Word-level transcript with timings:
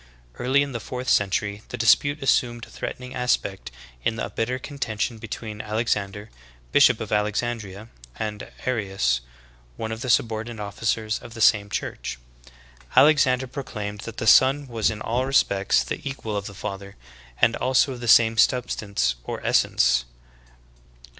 Early 0.39 0.63
in 0.63 0.71
the 0.71 0.79
fourth 0.79 1.07
century 1.09 1.61
the 1.69 1.77
dispute 1.77 2.23
assumed 2.23 2.65
a 2.65 2.71
threatening 2.71 3.13
aspect 3.13 3.69
in 4.03 4.17
a 4.17 4.31
bitter 4.31 4.57
contention 4.57 5.19
between 5.19 5.61
Alexander, 5.61 6.31
bishop 6.71 6.99
of 6.99 7.11
Alexandria, 7.11 7.87
and 8.15 8.49
Arius, 8.65 9.21
one 9.77 9.91
of 9.91 10.01
the 10.01 10.09
subordinate 10.09 10.59
officers 10.59 11.19
of 11.19 11.35
the 11.35 11.39
same 11.39 11.69
church. 11.69 12.17
Alexander 12.95 13.45
proclaimed 13.45 13.99
that 14.01 14.17
the 14.17 14.25
Son 14.25 14.67
was 14.67 14.89
in 14.89 15.01
all 15.03 15.23
respects 15.27 15.83
the 15.83 16.01
equal 16.03 16.35
of 16.35 16.47
the 16.47 16.55
Father, 16.55 16.95
and 17.39 17.55
also 17.57 17.91
of 17.93 17.99
the 17.99 18.07
same 18.07 18.39
substance 18.39 19.17
or 19.23 19.39
es 19.45 19.59
sence. 19.59 20.05